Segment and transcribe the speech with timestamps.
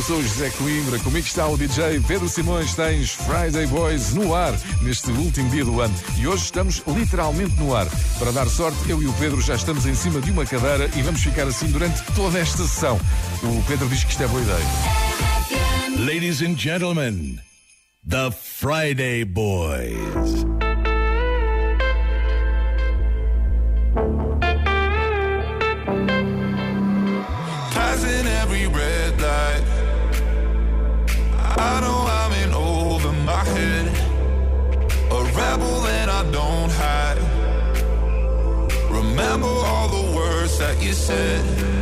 [0.00, 2.74] Eu sou o José Coimbra, comigo está o DJ Pedro Simões.
[2.74, 5.94] Tens Friday Boys no ar neste último dia do ano.
[6.16, 7.86] E hoje estamos literalmente no ar.
[8.18, 11.02] Para dar sorte, eu e o Pedro já estamos em cima de uma cadeira e
[11.02, 12.98] vamos ficar assim durante toda esta sessão.
[13.42, 14.66] O Pedro diz que isto é boa ideia.
[15.98, 17.38] Ladies and gentlemen,
[18.08, 20.69] the Friday Boys.
[31.60, 33.86] I know I'm in over my head.
[35.10, 37.18] A rebel that I don't hide.
[38.90, 41.79] Remember all the words that you said.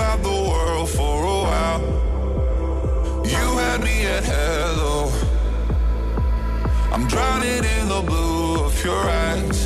[0.00, 1.82] about the world for a while.
[3.32, 5.12] You had me at hello.
[6.90, 9.59] I'm drowning in the blue of your eyes.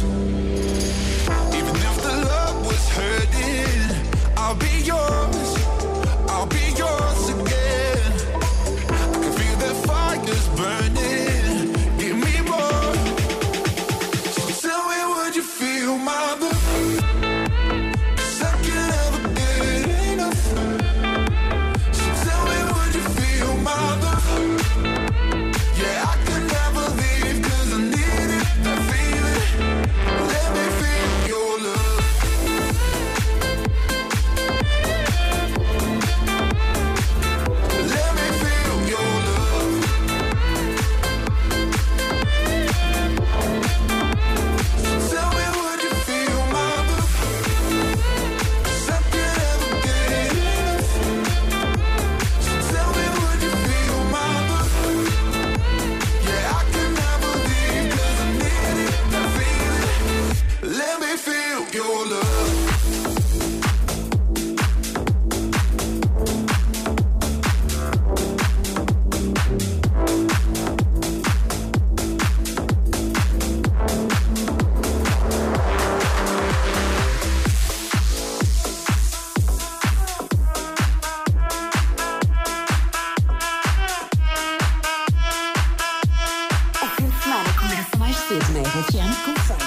[88.34, 88.65] Sidney.
[88.65, 89.63] Fianco.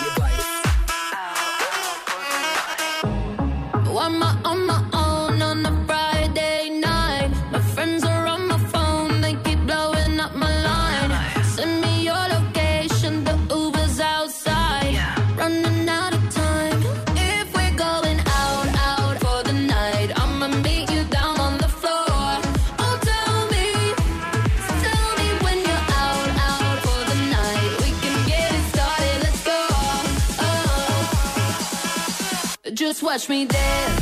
[33.18, 33.97] watch me dance.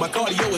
[0.00, 0.49] my cardio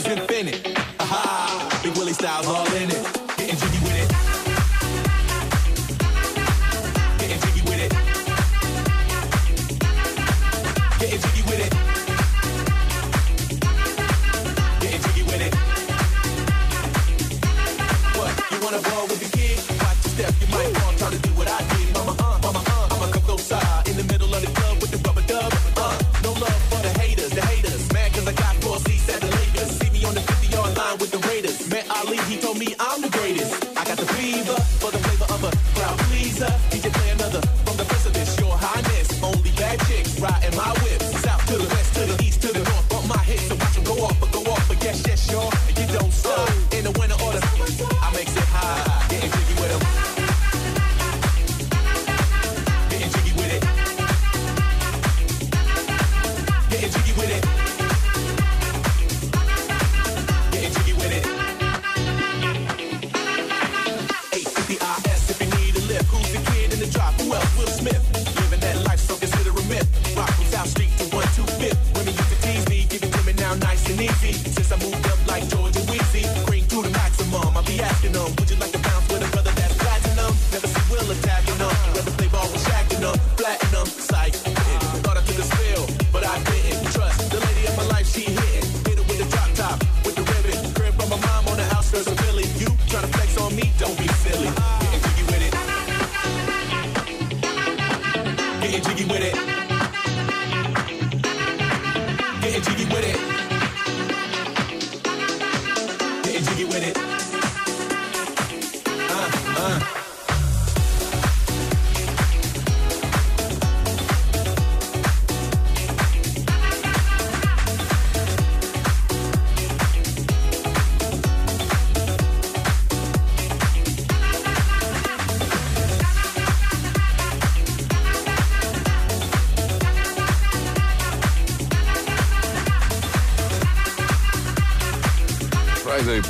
[74.03, 75.12] easy since I moved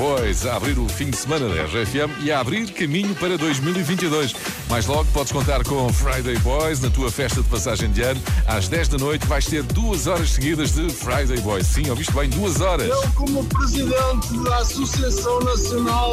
[0.02, 4.35] Boys a abrir o fim de semana da RFM e a abrir caminho para 2022.
[4.68, 8.21] Mais logo podes contar com Friday Boys na tua festa de passagem de ano.
[8.49, 11.68] Às 10 da noite vais ter duas horas seguidas de Friday Boys.
[11.68, 12.88] Sim, ouviste bem, duas horas.
[12.88, 16.11] Eu, como presidente da Associação Nacional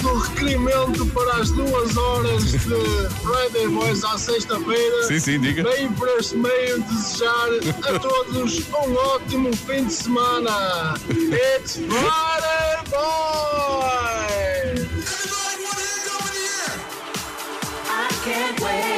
[0.00, 5.64] do Requerimento para as duas horas de Friday Boys à sexta-feira, sim, sim, diga.
[5.64, 7.48] venho por este meio desejar
[7.82, 10.94] a todos um ótimo fim de semana.
[11.08, 12.27] It's Friday!
[18.28, 18.97] can't wait.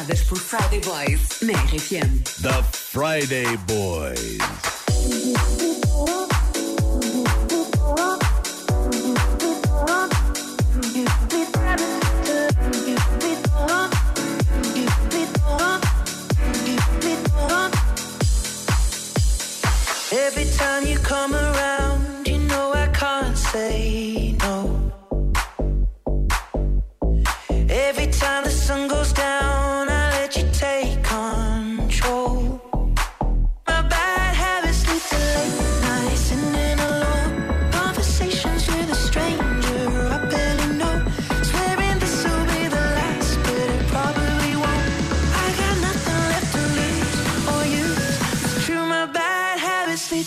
[0.00, 2.22] Apresentadas por Friday Boys na RFM.
[2.42, 4.69] The Friday Boys.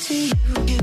[0.04, 0.83] to you.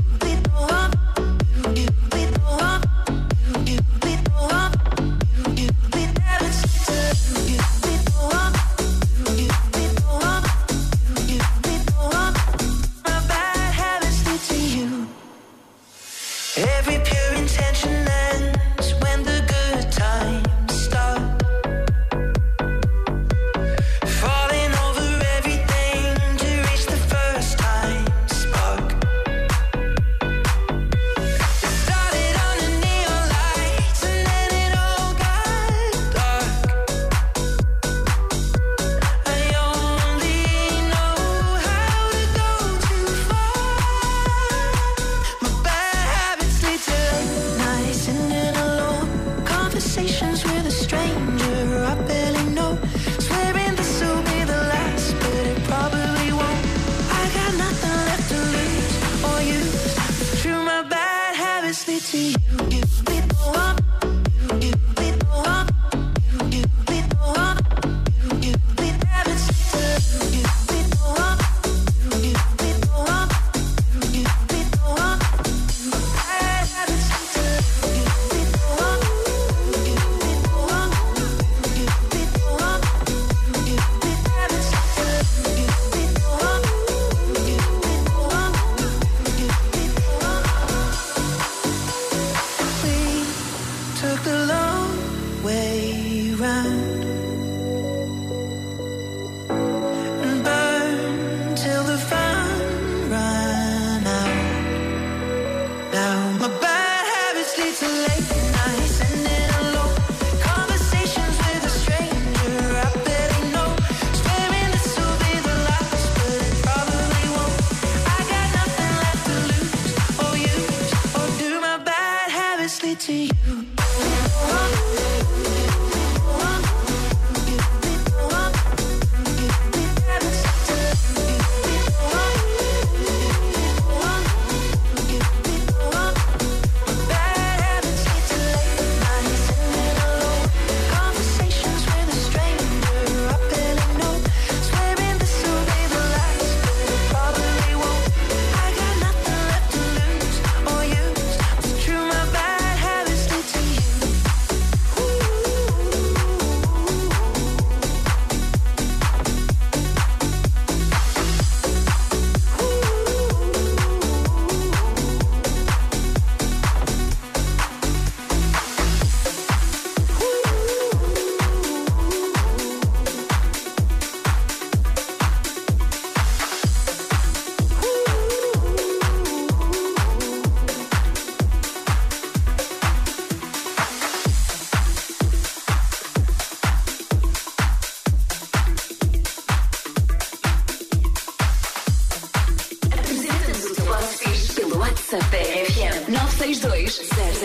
[195.11, 197.01] WhatsApp da RFM 962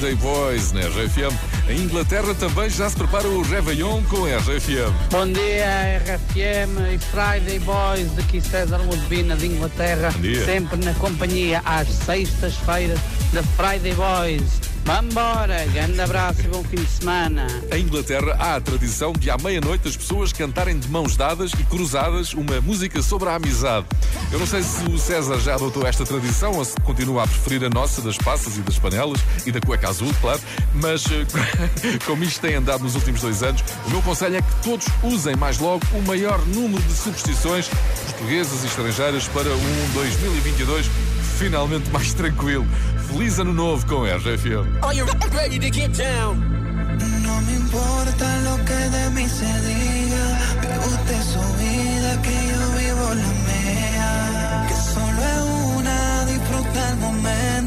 [0.00, 1.36] Friday Boys na RFM.
[1.68, 4.90] Em Inglaterra também já se prepara o Réveillon com a RFM.
[5.10, 10.42] Bom dia, RFM e Friday Boys, daqui César Modebina de Inglaterra, Bom dia.
[10.46, 12.98] sempre na companhia às sextas-feiras
[13.34, 14.42] da Friday Boys.
[14.92, 17.46] Vambora, grande abraço e bom fim de semana.
[17.70, 21.62] Em Inglaterra há a tradição de à meia-noite as pessoas cantarem de mãos dadas e
[21.62, 23.86] cruzadas uma música sobre a amizade.
[24.32, 27.64] Eu não sei se o César já adotou esta tradição ou se continua a preferir
[27.64, 30.40] a nossa das passas e das panelas e da cueca azul, claro,
[30.74, 31.24] mas eh,
[32.04, 35.36] como isto tem andado nos últimos dois anos, o meu conselho é que todos usem
[35.36, 37.68] mais logo o maior número de superstições
[38.06, 40.90] portuguesas e estrangeiras para um 2022
[41.38, 42.66] finalmente mais tranquilo.
[43.12, 44.78] Feliz ano novo com a RFM.
[44.82, 46.38] Are you ready to get down?
[47.22, 52.60] No me importa lo que de mí se diga, vive usted su vida, que yo
[52.78, 54.66] vivo la mía.
[54.68, 55.42] Que solo es
[55.76, 57.59] una, disfruta el momento,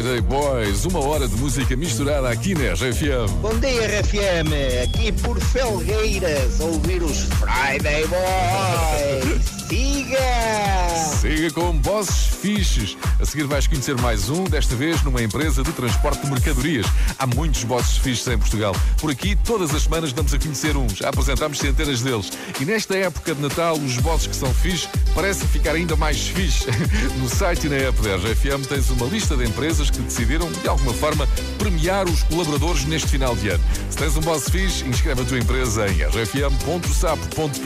[0.00, 3.30] Friday Boys, uma hora de música misturada aqui na RFM.
[3.42, 9.49] Bom dia, RFM, aqui por Felgueiras, ouvir os Friday Boys.
[11.20, 12.96] Siga com bosses fixes.
[13.20, 16.86] A seguir vais conhecer mais um, desta vez numa empresa de transporte de mercadorias.
[17.18, 18.74] Há muitos bosses fixes em Portugal.
[18.98, 21.02] Por aqui, todas as semanas damos a conhecer uns.
[21.02, 22.32] Apresentamos centenas deles.
[22.58, 26.66] E nesta época de Natal, os bosses que são fixes parecem ficar ainda mais fixes.
[27.20, 30.68] No site e na app da RFM tens uma lista de empresas que decidiram, de
[30.68, 31.28] alguma forma,
[31.58, 33.62] premiar os colaboradores neste final de ano.
[33.90, 37.60] Se tens um boss fixe, inscreve a tua empresa em rfm.sapo.pt.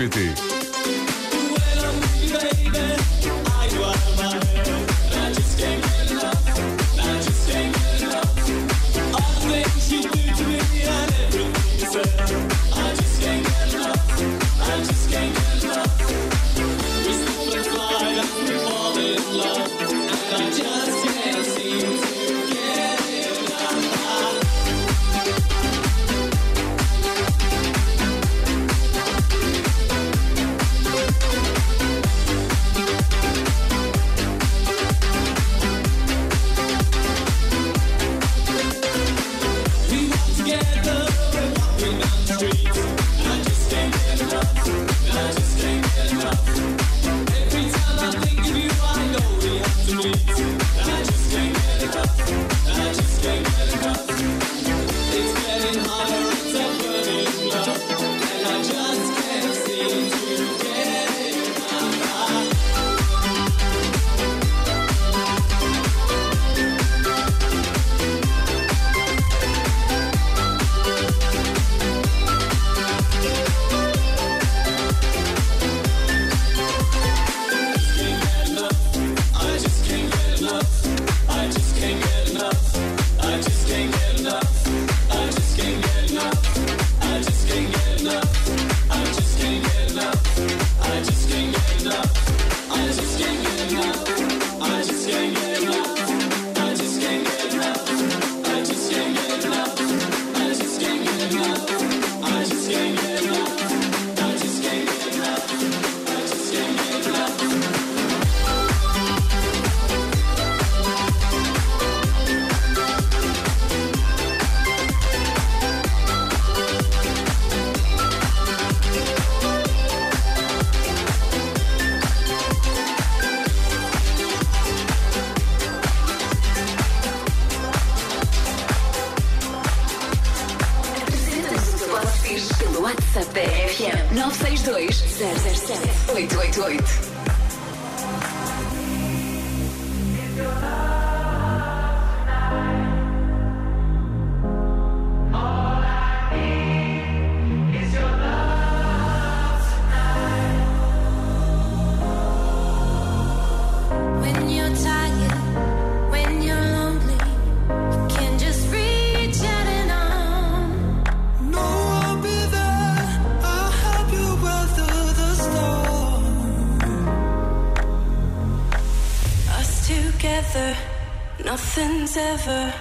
[171.43, 172.73] nothing's ever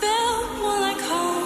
[0.00, 1.41] felt more like home.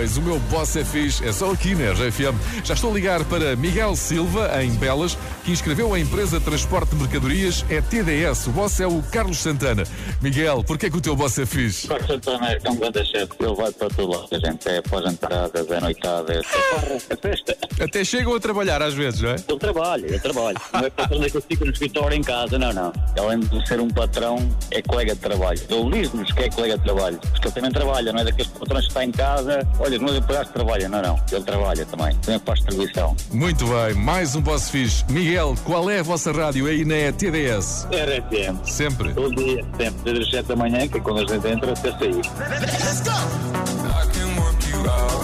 [0.00, 2.34] O meu boss é fixe, é só aqui na RFM.
[2.64, 6.94] Já estou a ligar para Miguel Silva, em Belas, que inscreveu a empresa de transporte
[6.94, 8.46] de mercadorias, é TDS.
[8.46, 9.84] O boss é o Carlos Santana.
[10.22, 11.86] Miguel, porquê que o teu boss é fixe?
[11.86, 15.70] Carlos Santana é um grande chefe, ele vai para todo lado, a gente é pós-entradas,
[15.70, 17.56] é noitada, é farra, é festa.
[17.80, 19.36] Até chegam a trabalhar às vezes, não é?
[19.48, 20.60] Ele trabalha, ele trabalha.
[20.72, 22.92] Não é patrão que eu fico no escritório em casa, não, não.
[23.18, 24.38] Além de ser um patrão,
[24.70, 25.60] é colega de trabalho.
[25.68, 28.84] Ele diz-nos que é colega de trabalho, porque ele também trabalha, não é daqueles patrões
[28.84, 31.20] que está em casa, olha, os meus empregados trabalham, não, não.
[31.32, 33.16] Ele trabalha também, também faz distribuição.
[33.32, 35.04] Muito bem, mais um boss fixe.
[35.10, 37.86] Miguel, qual é a vossa rádio aí na TDS?
[37.90, 38.64] RFM.
[38.64, 39.14] Sempre.
[39.14, 41.90] Todo dia, sempre, desde as 7 da manhã, que é quando a gente entra, até
[41.92, 42.10] sair.
[42.14, 43.10] Let's go.
[43.10, 45.19] I can work you out.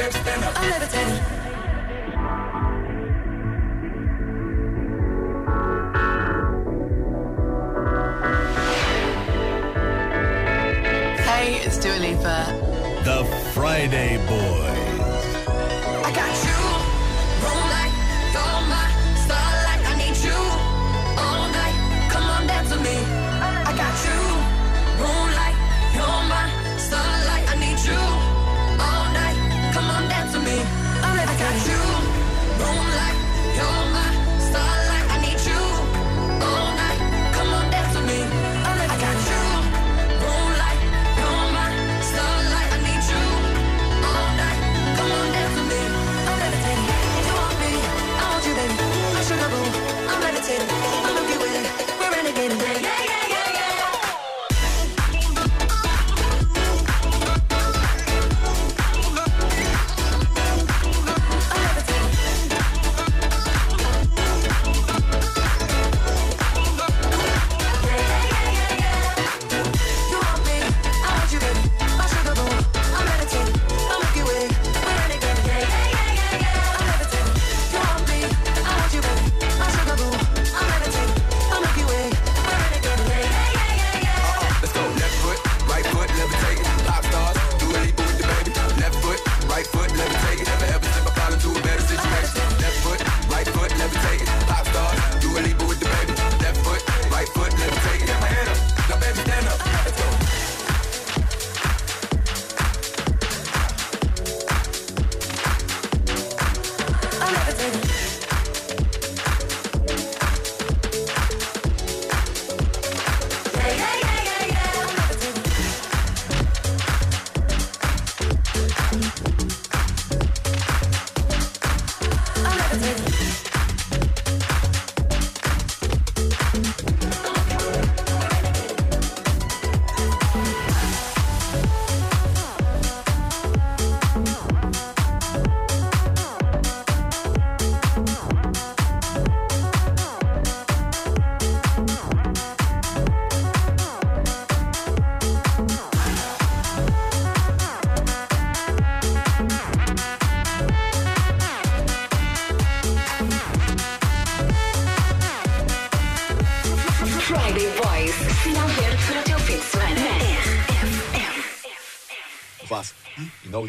[0.00, 0.06] Hey,
[11.66, 12.38] it's Dua Lipa.
[13.04, 14.69] The Friday Boy.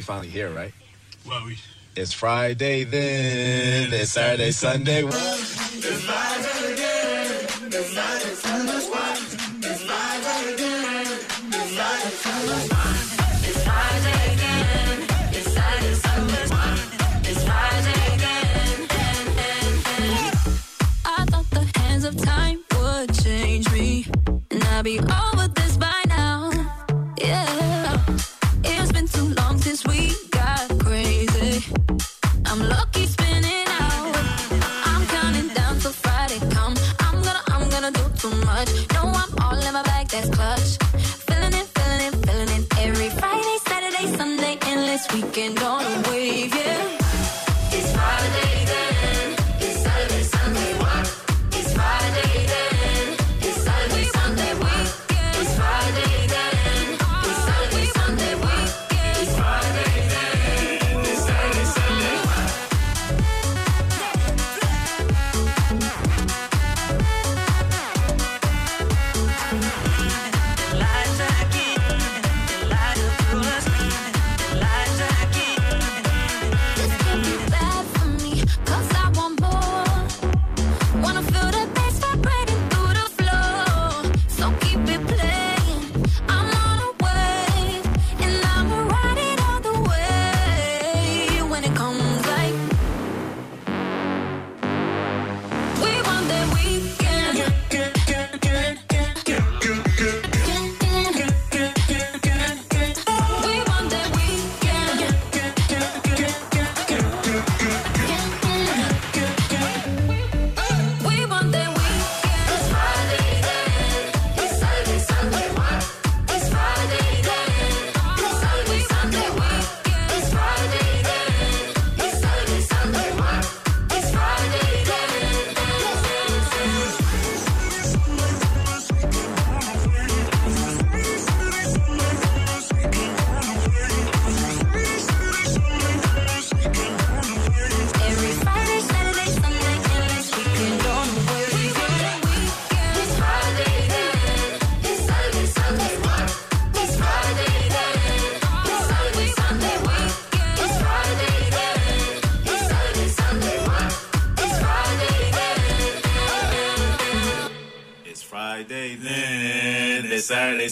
[0.01, 0.73] we finally here, right?
[1.27, 1.59] Well, we.
[1.95, 3.93] It's Friday then.
[3.93, 5.03] It's Saturday, Sunday.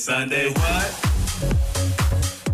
[0.10, 0.92] Sunday, what?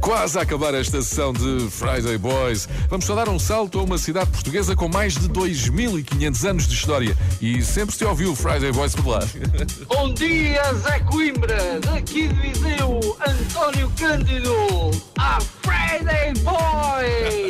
[0.02, 2.68] Quase a acabar esta sessão de Friday Boys.
[2.90, 6.74] Vamos só dar um salto a uma cidade portuguesa com mais de 2.500 anos de
[6.74, 7.18] história.
[7.40, 9.20] E sempre se ouviu Friday Boys por lá.
[9.88, 14.54] Bom dia, Zé Coimbra, daqui de Viseu, António Cândido,
[15.18, 17.45] a Friday Boys!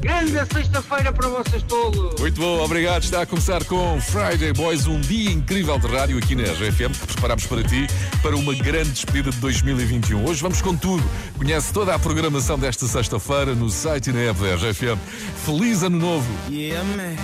[0.00, 2.20] Grande sexta-feira para vocês todos!
[2.20, 3.02] Muito bom, obrigado.
[3.02, 7.06] Está a começar com Friday Boys, um dia incrível de rádio aqui na RFM que
[7.06, 7.86] preparamos para ti
[8.22, 10.24] para uma grande despedida de 2021.
[10.24, 11.02] Hoje vamos com tudo.
[11.36, 14.98] Conhece toda a programação desta sexta-feira no site e na app da RFM.
[15.44, 16.26] Feliz Ano Novo!
[16.50, 17.16] Yeah, man.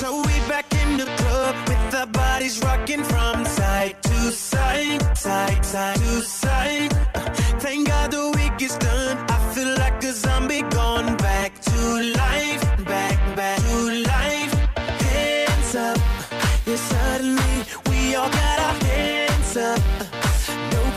[0.00, 5.64] So we back in the club with our bodies rocking from side to side, side,
[5.64, 7.09] side to side.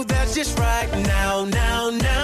[0.00, 2.21] That's just right now, now, now,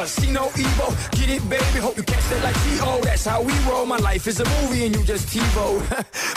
[0.00, 0.94] evil, see no evil.
[1.12, 1.78] Get it, baby.
[1.80, 3.00] Hope you catch that like T.O.
[3.02, 3.86] That's how we roll.
[3.86, 5.80] My life is a movie and you just TiVo.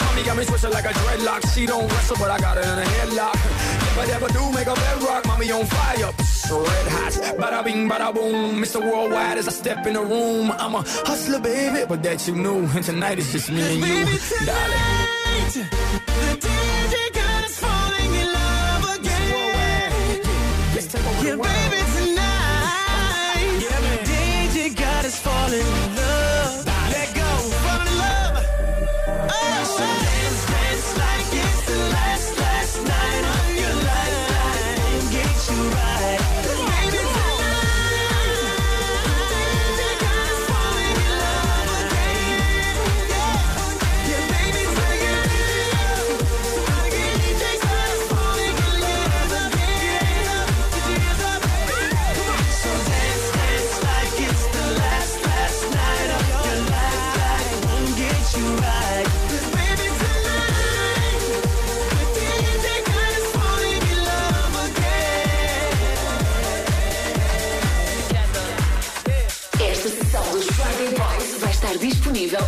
[0.04, 1.54] Mommy got me switching like a dreadlock.
[1.54, 3.34] She don't wrestle, but I got her in a headlock.
[3.34, 6.12] If I ever do make a bedrock, mommy on fire.
[6.12, 7.12] Psst, red hot.
[7.38, 8.62] Bada bing, bada boom.
[8.62, 8.80] Mr.
[8.80, 10.50] Worldwide as I step in the room.
[10.52, 12.66] I'm a hustler, baby, but that you knew.
[12.74, 14.04] And tonight is just me and you,
[14.46, 15.24] darling.
[15.54, 20.22] The DJ God is falling in love again.
[21.22, 21.63] Yeah, baby,
[25.44, 26.03] falling in love.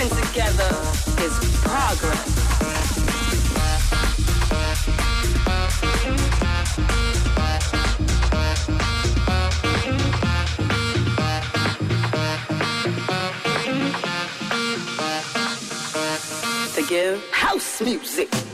[0.00, 0.70] Keeping together
[1.18, 2.38] is progress.
[16.74, 18.49] To give house music.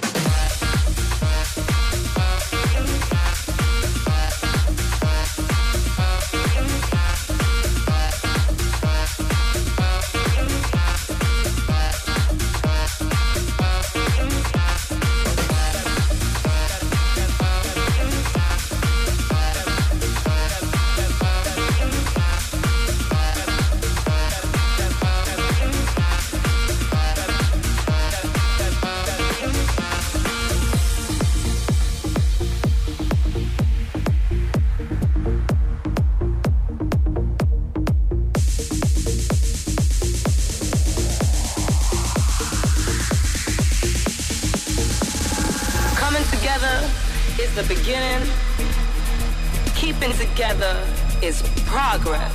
[50.37, 50.78] Together
[51.22, 52.30] is progress.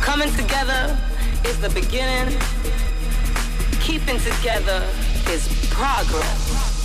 [0.00, 0.98] Coming together
[1.44, 2.34] is the beginning.
[3.82, 4.82] Keeping together
[5.28, 6.79] is progress.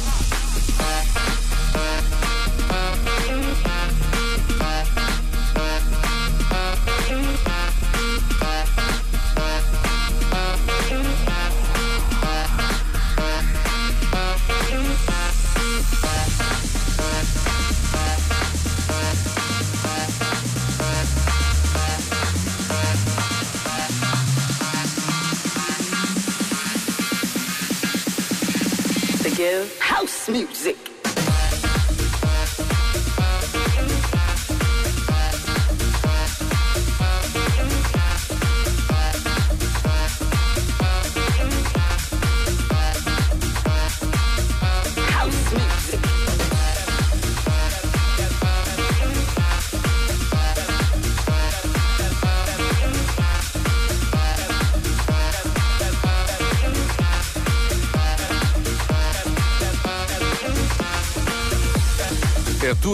[29.45, 30.94] Give house music.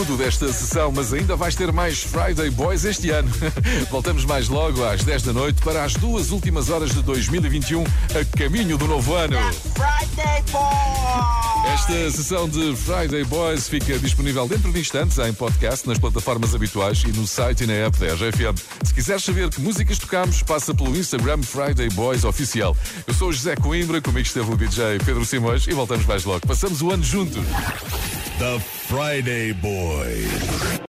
[0.05, 3.29] Tudo desta sessão, mas ainda vais ter mais Friday Boys este ano.
[3.91, 8.37] Voltamos mais logo às 10 da noite para as duas últimas horas de 2021, a
[8.37, 9.37] caminho do novo ano.
[9.75, 11.41] Friday Boy!
[11.71, 17.03] Esta sessão de Friday Boys fica disponível dentro de instantes em podcast, nas plataformas habituais
[17.03, 18.57] e no site e na app da RFM.
[18.83, 22.75] Se quiseres saber que músicas tocamos, passa pelo Instagram Friday Boys Oficial.
[23.05, 26.45] Eu sou o José Coimbra, comigo esteve o DJ Pedro Simões e voltamos mais logo.
[26.47, 27.45] Passamos o ano juntos.
[28.41, 30.71] The Friday Boys.